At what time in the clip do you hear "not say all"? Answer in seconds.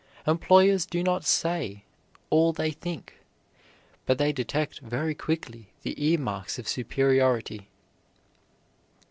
1.03-2.53